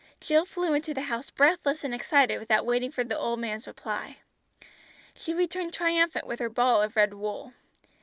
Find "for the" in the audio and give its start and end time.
2.91-3.15